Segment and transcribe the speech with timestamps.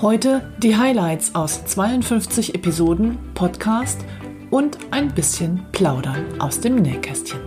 [0.00, 3.98] Heute die Highlights aus 52 Episoden Podcast
[4.48, 7.40] und ein bisschen Plaudern aus dem Nähkästchen.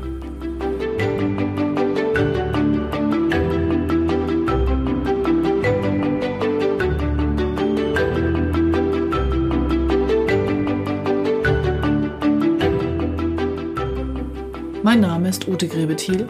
[14.84, 16.28] Mein Name ist Ute Grebethiel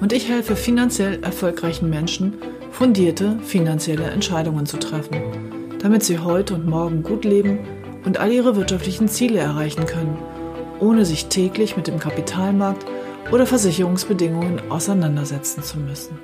[0.00, 2.34] und ich helfe finanziell erfolgreichen Menschen,
[2.70, 5.33] fundierte finanzielle Entscheidungen zu treffen,
[5.84, 7.58] damit sie heute und morgen gut leben
[8.06, 10.16] und all ihre wirtschaftlichen Ziele erreichen können,
[10.80, 12.86] ohne sich täglich mit dem Kapitalmarkt
[13.30, 16.18] oder Versicherungsbedingungen auseinandersetzen zu müssen.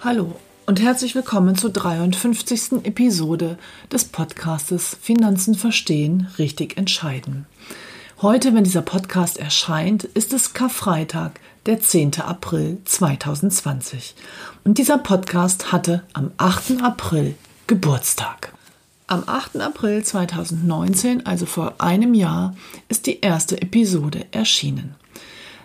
[0.00, 0.34] Hallo
[0.66, 2.82] und herzlich willkommen zur 53.
[2.82, 3.56] Episode
[3.92, 7.46] des Podcastes Finanzen verstehen, richtig entscheiden.
[8.20, 12.14] Heute, wenn dieser Podcast erscheint, ist es Karfreitag, der 10.
[12.18, 14.16] April 2020.
[14.64, 16.82] Und dieser Podcast hatte am 8.
[16.82, 17.36] April
[17.68, 18.52] Geburtstag.
[19.06, 19.60] Am 8.
[19.60, 22.54] April 2019, also vor einem Jahr,
[22.88, 24.94] ist die erste Episode erschienen.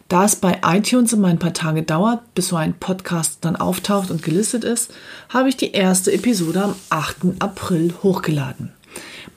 [0.07, 4.09] Da es bei iTunes immer ein paar Tage dauert, bis so ein Podcast dann auftaucht
[4.09, 4.93] und gelistet ist,
[5.29, 7.41] habe ich die erste Episode am 8.
[7.41, 8.71] April hochgeladen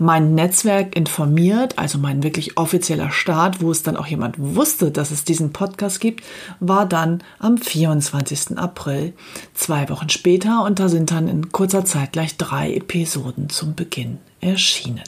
[0.01, 5.11] mein Netzwerk informiert, also mein wirklich offizieller Start, wo es dann auch jemand wusste, dass
[5.11, 6.25] es diesen Podcast gibt,
[6.59, 8.57] war dann am 24.
[8.57, 9.12] April,
[9.53, 10.65] zwei Wochen später.
[10.65, 15.05] Und da sind dann in kurzer Zeit gleich drei Episoden zum Beginn erschienen.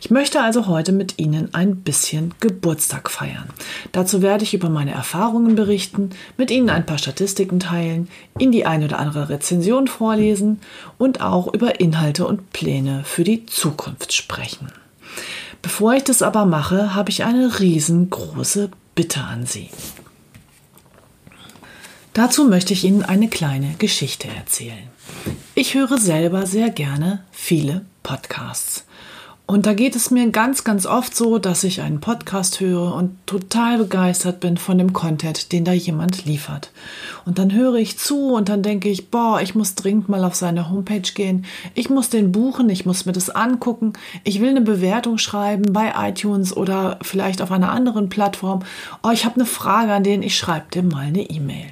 [0.00, 3.48] Ich möchte also heute mit Ihnen ein bisschen Geburtstag feiern.
[3.92, 8.66] Dazu werde ich über meine Erfahrungen berichten, mit Ihnen ein paar Statistiken teilen, Ihnen die
[8.66, 10.60] ein oder andere Rezension vorlesen
[10.98, 14.68] und auch über Inhalte und Pläne für die Zukunft sprechen.
[15.62, 19.70] Bevor ich das aber mache, habe ich eine riesengroße Bitte an Sie.
[22.12, 24.90] Dazu möchte ich Ihnen eine kleine Geschichte erzählen.
[25.54, 28.84] Ich höre selber sehr gerne viele Podcasts.
[29.50, 33.16] Und da geht es mir ganz, ganz oft so, dass ich einen Podcast höre und
[33.26, 36.70] total begeistert bin von dem Content, den da jemand liefert.
[37.26, 40.36] Und dann höre ich zu und dann denke ich, boah, ich muss dringend mal auf
[40.36, 41.46] seine Homepage gehen.
[41.74, 43.94] Ich muss den buchen, ich muss mir das angucken.
[44.22, 48.60] Ich will eine Bewertung schreiben bei iTunes oder vielleicht auf einer anderen Plattform.
[49.02, 51.66] Oh, ich habe eine Frage an den, ich schreibe dir mal eine E-Mail.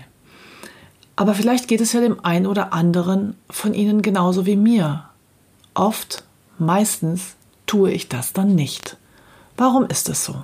[1.14, 5.04] Aber vielleicht geht es ja dem einen oder anderen von Ihnen genauso wie mir.
[5.74, 6.24] Oft,
[6.58, 7.36] meistens
[7.68, 8.96] tue ich das dann nicht.
[9.56, 10.42] Warum ist es so?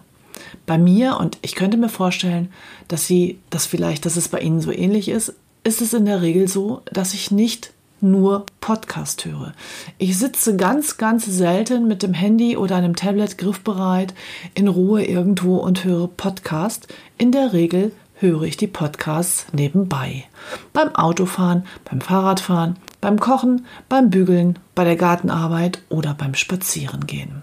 [0.67, 2.53] Bei mir, und ich könnte mir vorstellen,
[2.87, 5.35] dass Sie, dass vielleicht, dass es bei Ihnen so ähnlich ist,
[5.65, 9.55] ist es in der Regel so, dass ich nicht nur Podcast höre.
[9.99, 14.15] Ich sitze ganz, ganz selten mit dem Handy oder einem Tablet griffbereit
[14.55, 16.87] in Ruhe irgendwo und höre Podcast.
[17.17, 20.25] In der Regel höre ich die Podcasts nebenbei.
[20.73, 27.43] Beim Autofahren, beim Fahrradfahren, beim Kochen, beim Bügeln, bei der Gartenarbeit oder beim Spazierengehen.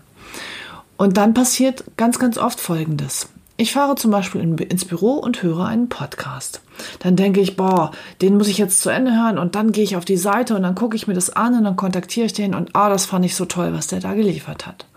[0.97, 3.29] Und dann passiert ganz, ganz oft Folgendes.
[3.57, 6.61] Ich fahre zum Beispiel ins Büro und höre einen Podcast.
[6.97, 7.91] Dann denke ich, boah,
[8.23, 10.63] den muss ich jetzt zu Ende hören und dann gehe ich auf die Seite und
[10.63, 13.23] dann gucke ich mir das an und dann kontaktiere ich den und ah, das fand
[13.23, 14.87] ich so toll, was der da geliefert hat.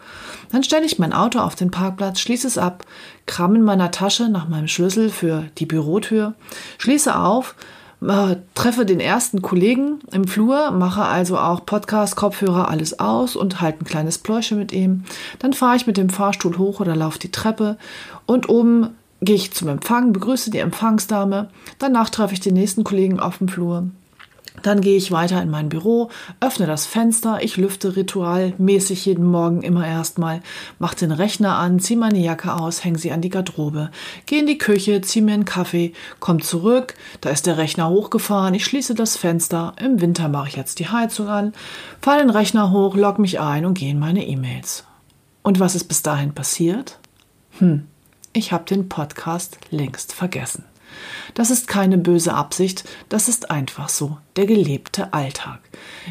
[0.51, 2.87] Dann stelle ich mein Auto auf den Parkplatz, schließe es ab,
[3.27, 6.33] kram in meiner Tasche nach meinem Schlüssel für die Bürotür,
[6.79, 7.55] schließe auf,
[8.09, 13.61] äh, treffe den ersten Kollegen im Flur, mache also auch Podcast, Kopfhörer, alles aus und
[13.61, 15.05] halte ein kleines Pläusche mit ihm.
[15.39, 17.79] Dann fahre ich mit dem Fahrstuhl hoch oder laufe die Treppe
[18.27, 21.49] und oben gehe ich zum Empfang, begrüße die Empfangsdame.
[21.79, 23.89] Danach treffe ich den nächsten Kollegen auf dem Flur.
[24.65, 26.09] Dann gehe ich weiter in mein Büro,
[26.41, 30.41] öffne das Fenster, ich lüfte ritualmäßig jeden Morgen immer erstmal,
[30.79, 33.91] mache den Rechner an, ziehe meine Jacke aus, hänge sie an die Garderobe,
[34.25, 38.55] gehe in die Küche, ziehe mir einen Kaffee, komme zurück, da ist der Rechner hochgefahren,
[38.55, 41.53] ich schließe das Fenster, im Winter mache ich jetzt die Heizung an,
[42.01, 44.85] fahre den Rechner hoch, log mich ein und gehe in meine E-Mails.
[45.43, 46.99] Und was ist bis dahin passiert?
[47.59, 47.87] Hm,
[48.33, 50.65] ich habe den Podcast längst vergessen.
[51.35, 55.61] Das ist keine böse Absicht, das ist einfach so, der gelebte Alltag.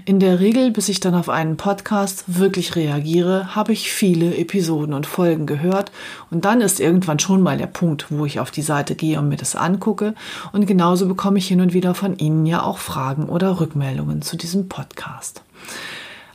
[0.06, 4.94] In der Regel, bis ich dann auf einen Podcast wirklich reagiere, habe ich viele Episoden
[4.94, 5.92] und Folgen gehört
[6.32, 9.30] und dann ist irgendwann schon mal der Punkt, wo ich auf die Seite gehe und
[9.30, 10.16] mir das angucke
[10.52, 14.38] und genauso bekomme ich hin und wieder von Ihnen ja auch Fragen oder Rückmeldungen zu
[14.38, 15.42] diesem Podcast.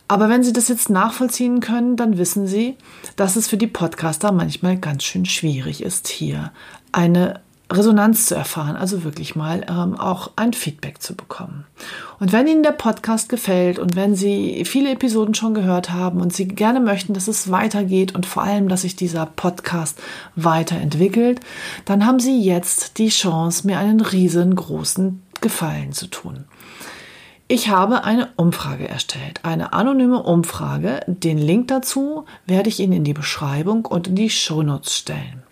[0.08, 2.76] Aber wenn Sie das jetzt nachvollziehen können, dann wissen Sie,
[3.16, 6.50] dass es für die Podcaster manchmal ganz schön schwierig ist, hier
[6.92, 11.66] eine Resonanz zu erfahren, also wirklich mal ähm, auch ein Feedback zu bekommen.
[12.18, 16.32] Und wenn Ihnen der Podcast gefällt und wenn Sie viele Episoden schon gehört haben und
[16.32, 20.00] Sie gerne möchten, dass es weitergeht und vor allem, dass sich dieser Podcast
[20.34, 21.40] weiterentwickelt,
[21.84, 26.46] dann haben Sie jetzt die Chance, mir einen riesengroßen Gefallen zu tun.
[27.48, 31.00] Ich habe eine Umfrage erstellt, eine anonyme Umfrage.
[31.06, 35.42] Den Link dazu werde ich Ihnen in die Beschreibung und in die Shownotes stellen.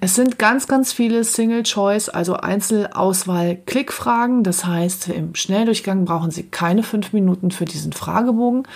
[0.00, 4.42] Es sind ganz, ganz viele Single Choice, also Einzelauswahl-Klickfragen.
[4.42, 8.66] Das heißt, im Schnelldurchgang brauchen Sie keine fünf Minuten für diesen Fragebogen.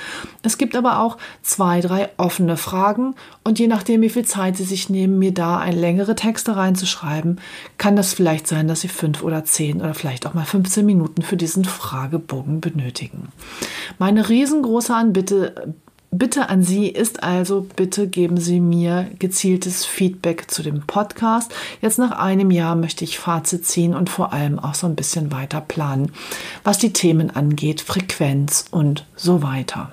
[0.43, 4.65] Es gibt aber auch zwei, drei offene Fragen und je nachdem, wie viel Zeit Sie
[4.65, 7.41] sich nehmen, mir da ein längere Texte reinzuschreiben,
[7.79, 11.23] kann das vielleicht sein, dass Sie fünf oder zehn oder vielleicht auch mal 15 Minuten
[11.23, 13.29] für diesen Fragebogen benötigen.
[13.99, 15.75] Meine riesengroße Anbitte
[16.17, 21.53] Bitte an Sie ist also, bitte geben Sie mir gezieltes Feedback zu dem Podcast.
[21.81, 25.33] Jetzt nach einem Jahr möchte ich Fazit ziehen und vor allem auch so ein bisschen
[25.33, 26.13] weiter planen,
[26.63, 29.91] was die Themen angeht, Frequenz und so weiter.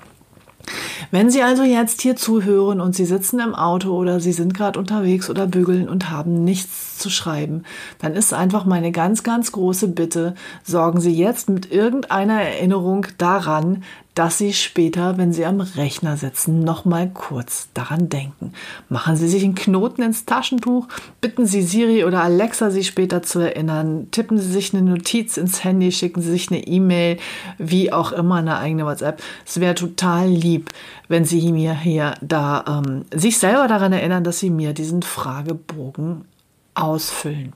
[1.10, 4.78] Wenn Sie also jetzt hier zuhören und Sie sitzen im Auto oder Sie sind gerade
[4.78, 7.64] unterwegs oder bügeln und haben nichts zu schreiben,
[7.98, 13.82] dann ist einfach meine ganz, ganz große Bitte, sorgen Sie jetzt mit irgendeiner Erinnerung daran,
[14.14, 18.52] dass Sie später, wenn Sie am Rechner sitzen, noch mal kurz daran denken.
[18.88, 20.86] Machen Sie sich einen Knoten ins Taschentuch,
[21.20, 25.64] bitten Sie Siri oder Alexa, Sie später zu erinnern, tippen Sie sich eine Notiz ins
[25.64, 27.18] Handy, schicken Sie sich eine E-Mail,
[27.56, 29.22] wie auch immer, eine eigene WhatsApp.
[29.46, 30.70] Es wäre total lieb,
[31.08, 36.26] wenn Sie mir hier da ähm, sich selber daran erinnern, dass Sie mir diesen Fragebogen
[36.74, 37.52] ausfüllen.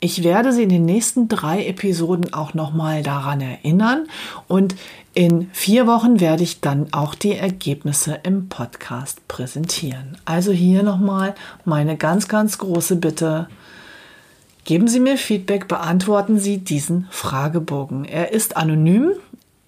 [0.00, 4.06] Ich werde Sie in den nächsten drei Episoden auch nochmal daran erinnern
[4.48, 4.74] und
[5.14, 10.18] in vier Wochen werde ich dann auch die Ergebnisse im Podcast präsentieren.
[10.24, 11.34] Also hier nochmal
[11.64, 13.48] meine ganz, ganz große Bitte.
[14.64, 18.04] Geben Sie mir Feedback, beantworten Sie diesen Fragebogen.
[18.04, 19.12] Er ist anonym.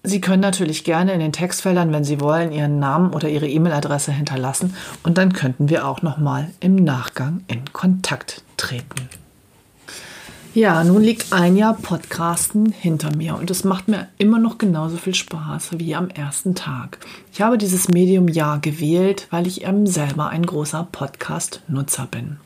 [0.03, 4.11] Sie können natürlich gerne in den Textfeldern, wenn Sie wollen, Ihren Namen oder Ihre E-Mail-Adresse
[4.11, 9.09] hinterlassen und dann könnten wir auch nochmal im Nachgang in Kontakt treten.
[10.57, 14.97] Ja, nun liegt ein Jahr Podcasten hinter mir und es macht mir immer noch genauso
[14.97, 16.97] viel Spaß wie am ersten Tag.
[17.31, 22.37] Ich habe dieses Medium ja gewählt, weil ich eben selber ein großer Podcast-Nutzer bin.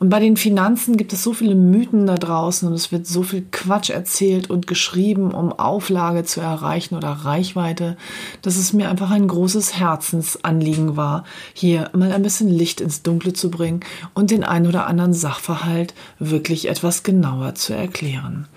[0.00, 3.22] Und bei den Finanzen gibt es so viele Mythen da draußen und es wird so
[3.22, 7.98] viel Quatsch erzählt und geschrieben, um Auflage zu erreichen oder Reichweite,
[8.40, 13.34] dass es mir einfach ein großes Herzensanliegen war, hier mal ein bisschen Licht ins Dunkle
[13.34, 13.80] zu bringen
[14.14, 18.48] und den ein oder anderen Sachverhalt wirklich etwas genauer zu erklären.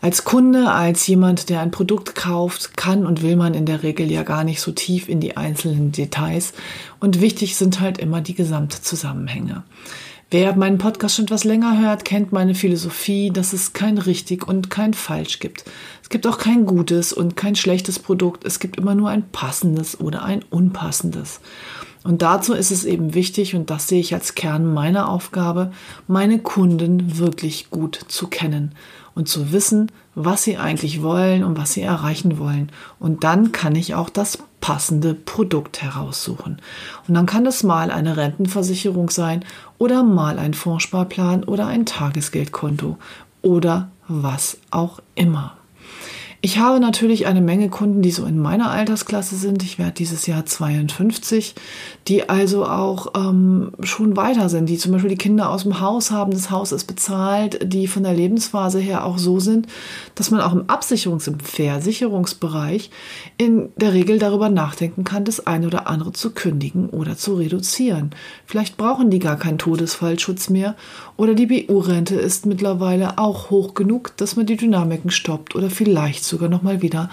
[0.00, 4.10] Als Kunde, als jemand, der ein Produkt kauft, kann und will man in der Regel
[4.10, 6.54] ja gar nicht so tief in die einzelnen Details.
[6.98, 9.64] Und wichtig sind halt immer die Gesamtzusammenhänge.
[10.30, 14.68] Wer meinen Podcast schon etwas länger hört, kennt meine Philosophie, dass es kein richtig und
[14.68, 15.64] kein falsch gibt.
[16.02, 18.44] Es gibt auch kein gutes und kein schlechtes Produkt.
[18.44, 21.40] Es gibt immer nur ein passendes oder ein unpassendes.
[22.04, 25.72] Und dazu ist es eben wichtig, und das sehe ich als Kern meiner Aufgabe,
[26.06, 28.74] meine Kunden wirklich gut zu kennen
[29.14, 32.70] und zu wissen, was sie eigentlich wollen und was sie erreichen wollen.
[33.00, 36.60] Und dann kann ich auch das passende Produkt heraussuchen.
[37.06, 39.44] Und dann kann es mal eine Rentenversicherung sein
[39.78, 42.98] oder mal ein Fondssparplan oder ein Tagesgeldkonto
[43.42, 45.57] oder was auch immer.
[46.40, 49.64] Ich habe natürlich eine Menge Kunden, die so in meiner Altersklasse sind.
[49.64, 51.56] Ich werde dieses Jahr 52,
[52.06, 56.12] die also auch ähm, schon weiter sind, die zum Beispiel die Kinder aus dem Haus
[56.12, 59.66] haben, das Haus ist bezahlt, die von der Lebensphase her auch so sind,
[60.14, 62.92] dass man auch im Absicherungs-, im Versicherungsbereich
[63.36, 68.10] in der Regel darüber nachdenken kann, das eine oder andere zu kündigen oder zu reduzieren.
[68.46, 70.76] Vielleicht brauchen die gar keinen Todesfallschutz mehr
[71.16, 76.27] oder die BU-Rente ist mittlerweile auch hoch genug, dass man die Dynamiken stoppt oder vielleicht
[76.28, 77.10] sogar noch mal wieder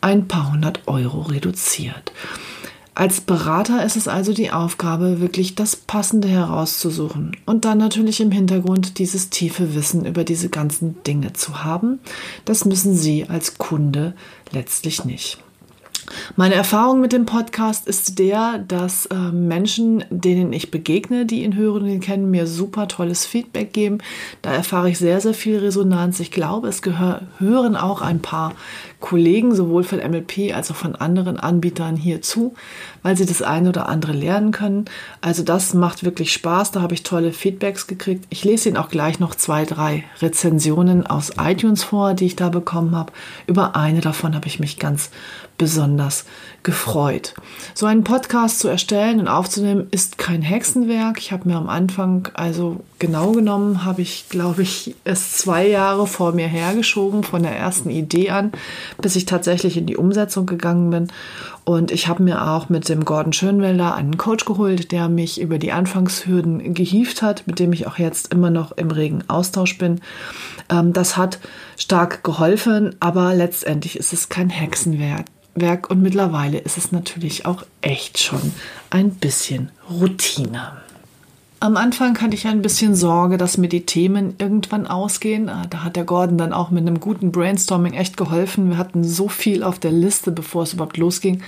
[0.00, 2.12] ein paar hundert Euro reduziert.
[2.94, 8.32] Als Berater ist es also die Aufgabe, wirklich das Passende herauszusuchen und dann natürlich im
[8.32, 12.00] Hintergrund dieses tiefe Wissen über diese ganzen Dinge zu haben.
[12.44, 14.14] Das müssen Sie als Kunde
[14.50, 15.38] letztlich nicht.
[16.36, 21.56] Meine Erfahrung mit dem Podcast ist der, dass äh, Menschen, denen ich begegne, die ihn
[21.56, 23.98] hören ihn kennen, mir super tolles Feedback geben.
[24.42, 26.20] Da erfahre ich sehr, sehr viel Resonanz.
[26.20, 28.54] Ich glaube, es gehören auch ein paar
[29.00, 32.54] Kollegen, sowohl von MLP als auch von anderen Anbietern hier zu,
[33.02, 34.86] weil sie das eine oder andere lernen können.
[35.20, 36.72] Also das macht wirklich Spaß.
[36.72, 38.26] Da habe ich tolle Feedbacks gekriegt.
[38.30, 42.48] Ich lese Ihnen auch gleich noch zwei, drei Rezensionen aus iTunes vor, die ich da
[42.48, 43.12] bekommen habe.
[43.46, 45.10] Über eine davon habe ich mich ganz
[45.58, 46.24] besonders
[46.68, 47.32] gefreut.
[47.72, 51.16] So einen Podcast zu erstellen und aufzunehmen ist kein Hexenwerk.
[51.16, 56.06] Ich habe mir am Anfang, also genau genommen, habe ich, glaube ich, es zwei Jahre
[56.06, 58.52] vor mir hergeschoben, von der ersten Idee an,
[59.00, 61.08] bis ich tatsächlich in die Umsetzung gegangen bin.
[61.64, 65.56] Und ich habe mir auch mit dem Gordon Schönwelder einen Coach geholt, der mich über
[65.56, 70.02] die Anfangshürden gehievt hat, mit dem ich auch jetzt immer noch im regen Austausch bin.
[70.68, 71.38] Ähm, das hat
[71.78, 75.24] stark geholfen, aber letztendlich ist es kein Hexenwerk.
[75.90, 78.52] Und mittlerweile ist es natürlich auch echt schon
[78.90, 80.72] ein bisschen Routine.
[81.60, 85.48] Am Anfang hatte ich ein bisschen Sorge, dass mir die Themen irgendwann ausgehen.
[85.48, 88.70] Ah, da hat der Gordon dann auch mit einem guten Brainstorming echt geholfen.
[88.70, 91.42] Wir hatten so viel auf der Liste, bevor es überhaupt losging,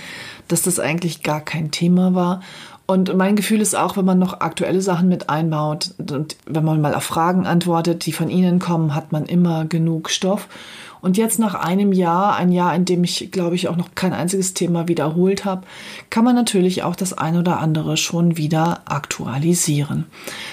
[0.49, 2.41] dass das eigentlich gar kein Thema war.
[2.87, 6.81] Und mein Gefühl ist auch, wenn man noch aktuelle Sachen mit einbaut und wenn man
[6.81, 10.49] mal auf Fragen antwortet, die von Ihnen kommen, hat man immer genug Stoff.
[11.01, 14.13] Und jetzt nach einem Jahr, ein Jahr, in dem ich, glaube ich, auch noch kein
[14.13, 15.63] einziges Thema wiederholt habe,
[16.09, 20.05] kann man natürlich auch das ein oder andere schon wieder aktualisieren.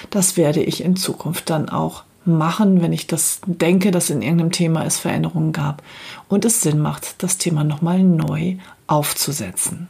[0.09, 4.51] Das werde ich in Zukunft dann auch machen, wenn ich das denke, dass in irgendeinem
[4.51, 5.83] Thema es Veränderungen gab
[6.27, 8.55] und es Sinn macht, das Thema nochmal neu
[8.87, 9.87] aufzusetzen.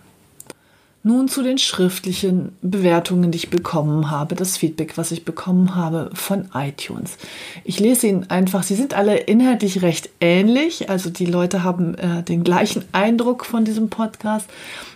[1.01, 6.09] Nun zu den schriftlichen Bewertungen, die ich bekommen habe, das Feedback, was ich bekommen habe
[6.13, 7.17] von iTunes.
[7.63, 12.21] Ich lese Ihnen einfach, sie sind alle inhaltlich recht ähnlich, also die Leute haben äh,
[12.23, 14.49] den gleichen Eindruck von diesem Podcast.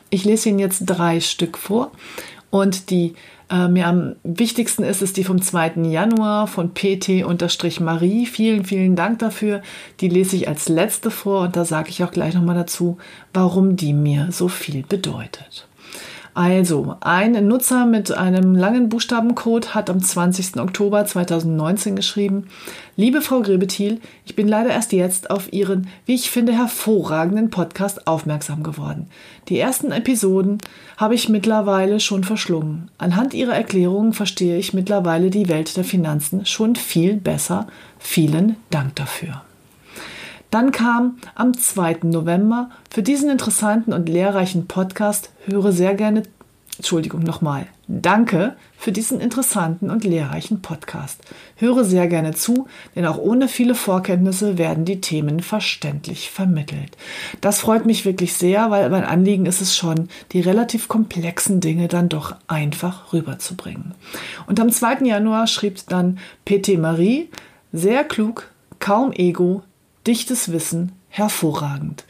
[0.09, 1.91] Ich lese Ihnen jetzt drei Stück vor
[2.49, 3.15] und die
[3.49, 5.83] äh, mir am wichtigsten ist, ist die vom 2.
[5.83, 8.25] Januar von PT-Marie.
[8.25, 9.61] Vielen, vielen Dank dafür.
[10.01, 12.97] Die lese ich als letzte vor und da sage ich auch gleich nochmal dazu,
[13.33, 15.65] warum die mir so viel bedeutet.
[16.35, 20.57] Also, ein Nutzer mit einem langen Buchstabencode hat am 20.
[20.57, 22.47] Oktober 2019 geschrieben,
[22.95, 28.07] Liebe Frau Grebethiel, ich bin leider erst jetzt auf Ihren, wie ich finde, hervorragenden Podcast
[28.07, 29.09] aufmerksam geworden.
[29.49, 30.57] Die ersten Episoden
[30.97, 32.89] habe ich mittlerweile schon verschlungen.
[32.97, 37.67] Anhand Ihrer Erklärungen verstehe ich mittlerweile die Welt der Finanzen schon viel besser.
[37.99, 39.43] Vielen Dank dafür.
[40.53, 42.01] Dann kam am 2.
[42.03, 46.21] November für diesen interessanten und lehrreichen Podcast höre sehr gerne,
[46.77, 51.21] Entschuldigung nochmal, danke für diesen interessanten und lehrreichen Podcast.
[51.55, 56.97] Höre sehr gerne zu, denn auch ohne viele Vorkenntnisse werden die Themen verständlich vermittelt.
[57.41, 61.87] Das freut mich wirklich sehr, weil mein Anliegen ist es schon, die relativ komplexen Dinge
[61.87, 63.95] dann doch einfach rüberzubringen.
[64.45, 64.99] Und am 2.
[65.05, 67.31] Januar schrieb dann PT Marie,
[67.71, 69.63] sehr klug, kaum Ego,
[70.05, 72.05] dichtes Wissen, hervorragend.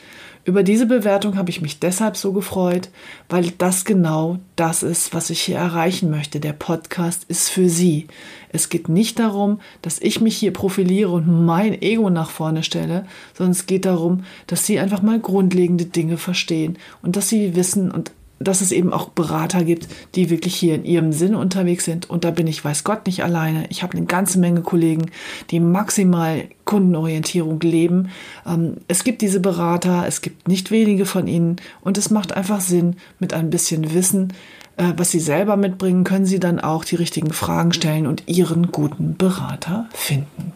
[0.46, 2.90] Über diese Bewertung habe ich mich deshalb so gefreut,
[3.30, 6.42] weil das genau das ist, was ich hier erreichen möchte.
[6.42, 8.08] Der Podcast ist für Sie.
[8.50, 13.06] Es geht nicht darum, dass ich mich hier profiliere und mein Ego nach vorne stelle,
[13.38, 17.90] sondern es geht darum, dass Sie einfach mal grundlegende Dinge verstehen und dass Sie wissen
[17.90, 18.12] und
[18.44, 22.10] dass es eben auch Berater gibt, die wirklich hier in ihrem Sinn unterwegs sind.
[22.10, 23.66] Und da bin ich, weiß Gott, nicht alleine.
[23.70, 25.12] Ich habe eine ganze Menge Kollegen,
[25.52, 28.10] die maximal Kundenorientierung leben.
[28.46, 31.58] Ähm, es gibt diese Berater, es gibt nicht wenige von ihnen.
[31.82, 34.34] Und es macht einfach Sinn, mit ein bisschen Wissen,
[34.78, 38.72] äh, was sie selber mitbringen, können sie dann auch die richtigen Fragen stellen und ihren
[38.72, 40.54] guten Berater finden.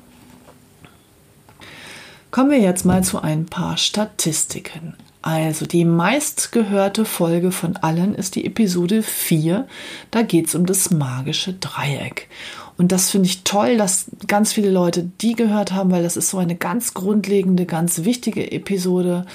[2.31, 4.95] Kommen wir jetzt mal zu ein paar Statistiken.
[5.27, 9.67] Also die meistgehörte Folge von allen ist die Episode 4.
[10.09, 12.29] Da geht es um das magische Dreieck.
[12.77, 16.29] Und das finde ich toll, dass ganz viele Leute die gehört haben, weil das ist
[16.29, 19.25] so eine ganz grundlegende, ganz wichtige Episode.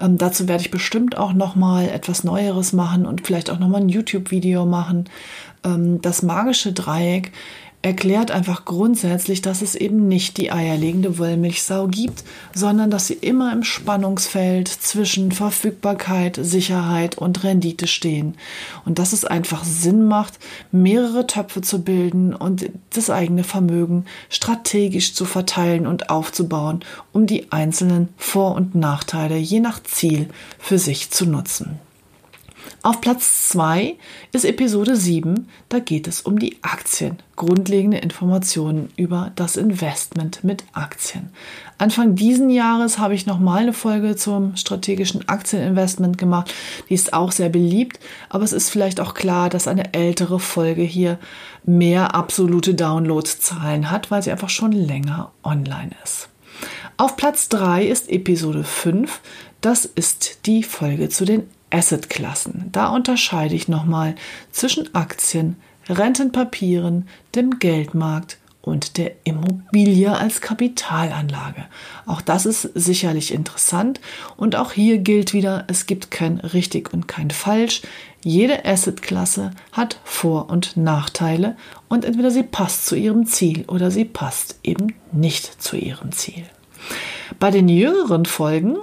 [0.00, 3.66] Ähm, dazu werde ich bestimmt auch noch mal etwas Neueres machen und vielleicht auch noch
[3.66, 5.08] mal ein YouTube-Video machen.
[5.64, 7.32] Ähm, das magische Dreieck
[7.82, 13.52] erklärt einfach grundsätzlich, dass es eben nicht die eierlegende Wollmilchsau gibt, sondern dass sie immer
[13.52, 18.34] im Spannungsfeld zwischen Verfügbarkeit, Sicherheit und Rendite stehen.
[18.84, 20.38] Und dass es einfach Sinn macht,
[20.72, 26.80] mehrere Töpfe zu bilden und das eigene Vermögen strategisch zu verteilen und aufzubauen,
[27.12, 31.78] um die einzelnen Vor- und Nachteile je nach Ziel für sich zu nutzen.
[32.82, 33.96] Auf Platz 2
[34.32, 37.18] ist Episode 7, da geht es um die Aktien.
[37.36, 41.30] Grundlegende Informationen über das Investment mit Aktien.
[41.76, 46.54] Anfang diesen Jahres habe ich nochmal eine Folge zum strategischen Aktieninvestment gemacht.
[46.88, 48.00] Die ist auch sehr beliebt,
[48.30, 51.18] aber es ist vielleicht auch klar, dass eine ältere Folge hier
[51.64, 56.28] mehr absolute Downloadzahlen hat, weil sie einfach schon länger online ist.
[56.96, 59.20] Auf Platz 3 ist Episode 5.
[59.60, 62.68] Das ist die Folge zu den Assetklassen.
[62.72, 64.14] Da unterscheide ich nochmal
[64.50, 65.56] zwischen Aktien,
[65.88, 71.64] Rentenpapieren, dem Geldmarkt und der Immobilie als Kapitalanlage.
[72.06, 74.00] Auch das ist sicherlich interessant
[74.36, 77.82] und auch hier gilt wieder, es gibt kein richtig und kein falsch.
[78.22, 81.56] Jede Assetklasse hat Vor- und Nachteile
[81.88, 86.44] und entweder sie passt zu ihrem Ziel oder sie passt eben nicht zu ihrem Ziel.
[87.38, 88.76] Bei den jüngeren Folgen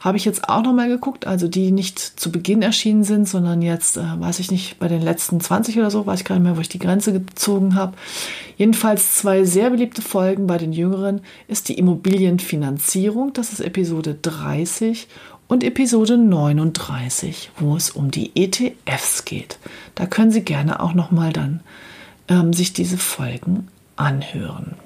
[0.00, 3.96] habe ich jetzt auch nochmal geguckt, also die nicht zu Beginn erschienen sind, sondern jetzt,
[3.96, 6.56] äh, weiß ich nicht, bei den letzten 20 oder so, weiß ich gar nicht mehr,
[6.56, 7.94] wo ich die Grenze gezogen habe.
[8.56, 15.08] Jedenfalls zwei sehr beliebte Folgen bei den Jüngeren ist die Immobilienfinanzierung, das ist Episode 30
[15.48, 19.58] und Episode 39, wo es um die ETFs geht.
[19.96, 21.60] Da können Sie gerne auch nochmal dann
[22.28, 24.76] ähm, sich diese Folgen anhören.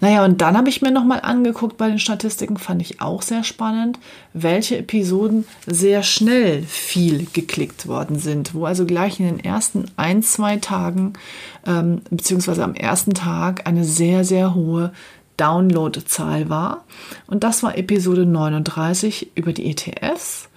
[0.00, 3.44] Naja, und dann habe ich mir nochmal angeguckt bei den Statistiken, fand ich auch sehr
[3.44, 3.98] spannend,
[4.32, 10.22] welche Episoden sehr schnell viel geklickt worden sind, wo also gleich in den ersten ein,
[10.22, 11.14] zwei Tagen,
[11.66, 14.92] ähm, beziehungsweise am ersten Tag eine sehr, sehr hohe
[15.36, 16.84] Downloadzahl war.
[17.26, 20.48] Und das war Episode 39 über die ETFs.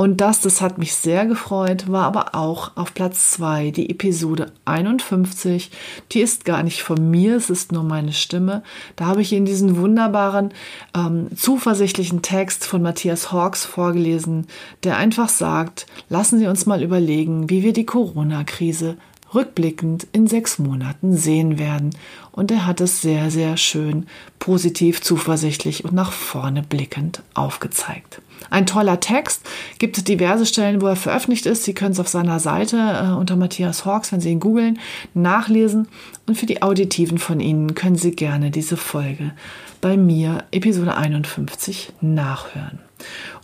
[0.00, 4.50] Und das, das hat mich sehr gefreut, war aber auch auf Platz 2 die Episode
[4.64, 5.70] 51.
[6.12, 8.62] Die ist gar nicht von mir, es ist nur meine Stimme.
[8.96, 10.54] Da habe ich Ihnen diesen wunderbaren,
[10.96, 14.46] ähm, zuversichtlichen Text von Matthias Hawks vorgelesen,
[14.84, 18.96] der einfach sagt, lassen Sie uns mal überlegen, wie wir die Corona-Krise
[19.34, 21.90] rückblickend in sechs Monaten sehen werden.
[22.32, 24.06] Und er hat es sehr, sehr schön,
[24.38, 28.20] positiv, zuversichtlich und nach vorne blickend aufgezeigt.
[28.48, 29.42] Ein toller Text,
[29.78, 31.64] gibt es diverse Stellen, wo er veröffentlicht ist.
[31.64, 34.78] Sie können es auf seiner Seite äh, unter Matthias Hawks, wenn Sie ihn googeln,
[35.12, 35.88] nachlesen.
[36.26, 39.32] Und für die Auditiven von Ihnen können Sie gerne diese Folge
[39.80, 42.78] bei mir, Episode 51, nachhören.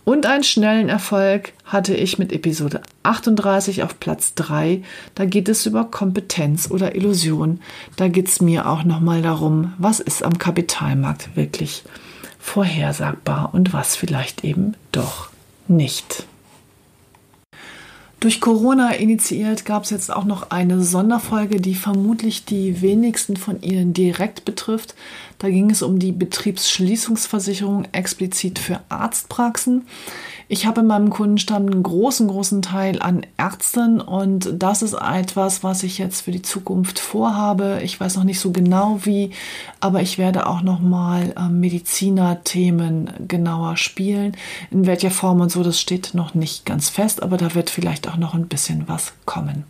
[0.07, 4.81] Und einen schnellen Erfolg hatte ich mit Episode 38 auf Platz 3.
[5.15, 7.59] Da geht es über Kompetenz oder Illusion.
[7.97, 11.83] Da geht es mir auch nochmal darum, was ist am Kapitalmarkt wirklich
[12.39, 15.27] vorhersagbar und was vielleicht eben doch
[15.67, 16.25] nicht.
[18.19, 23.61] Durch Corona initiiert gab es jetzt auch noch eine Sonderfolge, die vermutlich die wenigsten von
[23.61, 24.95] Ihnen direkt betrifft.
[25.37, 29.85] Da ging es um die Betriebsschließungsversicherung explizit für Arztpraxen.
[30.49, 35.61] Ich habe in meinem Kundenstamm einen großen, großen Teil an Ärzten und das ist etwas,
[35.61, 37.81] was ich jetzt für die Zukunft vorhabe.
[37.83, 39.31] Ich weiß noch nicht so genau wie,
[39.81, 44.37] aber ich werde auch noch mal äh, Mediziner-Themen genauer spielen.
[44.71, 48.07] In welcher Form und so, das steht noch nicht ganz fest, aber da wird vielleicht
[48.07, 49.65] auch noch ein bisschen was kommen.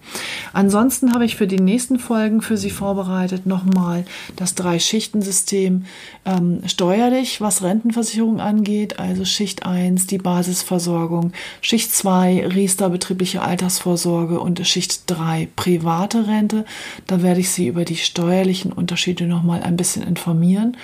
[0.53, 5.85] Ansonsten habe ich für die nächsten Folgen für Sie vorbereitet nochmal das Drei-Schichten-System
[6.25, 13.41] ähm, steuerlich, was Rentenversicherung angeht, also Schicht 1, die Basis Altersversorgung, Schicht 2 Riester betriebliche
[13.41, 16.65] Altersvorsorge und Schicht 3 private Rente.
[17.07, 20.75] Da werde ich Sie über die steuerlichen Unterschiede nochmal ein bisschen informieren.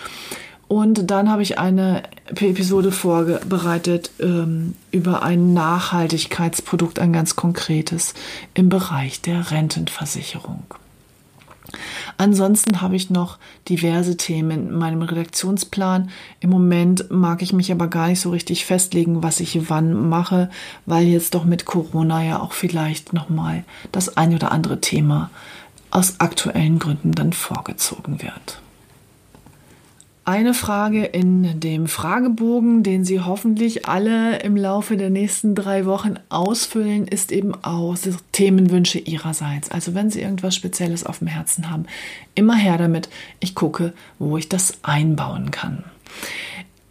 [0.69, 8.13] Und dann habe ich eine Episode vorbereitet ähm, über ein Nachhaltigkeitsprodukt, ein ganz konkretes
[8.54, 10.63] im Bereich der Rentenversicherung.
[12.17, 13.38] Ansonsten habe ich noch
[13.69, 16.09] diverse Themen in meinem Redaktionsplan.
[16.39, 20.49] Im Moment mag ich mich aber gar nicht so richtig festlegen, was ich wann mache,
[20.86, 25.29] weil jetzt doch mit Corona ja auch vielleicht nochmal das ein oder andere Thema
[25.91, 28.62] aus aktuellen Gründen dann vorgezogen wird.
[30.25, 36.15] Eine Frage in dem Fragebogen, den Sie hoffentlich alle im Laufe der nächsten drei Wochen
[36.29, 37.97] ausfüllen, ist eben auch
[38.31, 39.69] Themenwünsche Ihrerseits.
[39.69, 41.88] Also wenn Sie irgendwas Spezielles auf dem Herzen haben,
[42.36, 43.09] immer her damit.
[43.41, 45.83] Ich gucke, wo ich das einbauen kann.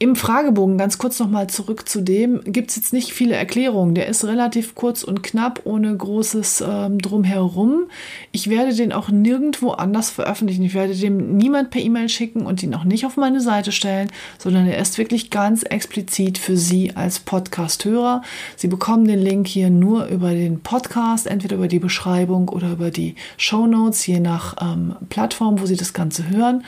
[0.03, 3.95] Im Fragebogen, ganz kurz nochmal zurück zu dem, gibt es jetzt nicht viele Erklärungen.
[3.95, 7.85] Der ist relativ kurz und knapp, ohne großes ähm, Drumherum.
[8.33, 10.65] Ich werde den auch nirgendwo anders veröffentlichen.
[10.65, 14.11] Ich werde dem niemand per E-Mail schicken und ihn auch nicht auf meine Seite stellen,
[14.39, 18.23] sondern er ist wirklich ganz explizit für Sie als Podcast-Hörer.
[18.57, 22.91] Sie bekommen den Link hier nur über den Podcast, entweder über die Beschreibung oder über
[22.91, 26.65] die Show Notes, je nach ähm, Plattform, wo Sie das Ganze hören.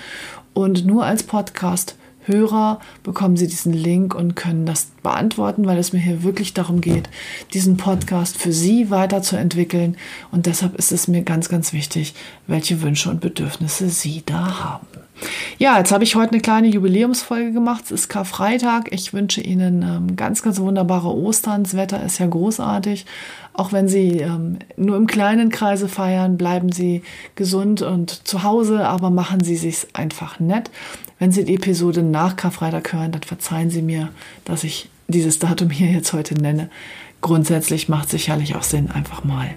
[0.53, 5.93] Und nur als Podcast Hörer bekommen Sie diesen Link und können das beantworten, weil es
[5.93, 7.09] mir hier wirklich darum geht,
[7.53, 9.97] diesen Podcast für Sie weiterzuentwickeln.
[10.31, 12.15] Und deshalb ist es mir ganz, ganz wichtig,
[12.47, 15.04] welche Wünsche und Bedürfnisse Sie da haben.
[15.59, 17.85] Ja, jetzt habe ich heute eine kleine Jubiläumsfolge gemacht.
[17.85, 18.92] Es ist Karfreitag.
[18.92, 21.62] Ich wünsche Ihnen ähm, ganz, ganz wunderbare Ostern.
[21.62, 23.07] Das Wetter ist ja großartig.
[23.53, 27.03] Auch wenn Sie ähm, nur im kleinen Kreise feiern, bleiben Sie
[27.37, 30.70] gesund und zu Hause, aber machen Sie sich einfach nett.
[31.20, 34.11] Wenn Sie die Episode nach Karfreitag hören, dann verzeihen Sie mir,
[34.44, 36.68] dass ich dieses Datum hier jetzt heute nenne.
[37.20, 39.50] Grundsätzlich macht sicherlich auch Sinn, einfach mal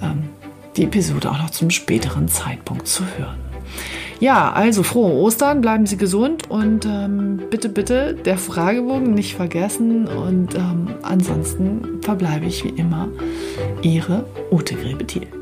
[0.00, 0.28] ähm,
[0.76, 3.38] die Episode auch noch zum späteren Zeitpunkt zu hören.
[4.20, 10.06] Ja, also frohe Ostern, bleiben Sie gesund und ähm, bitte, bitte der Fragebogen nicht vergessen.
[10.06, 13.08] Und ähm, ansonsten verbleibe ich wie immer
[13.80, 15.39] Ihre Ute Grebethiel.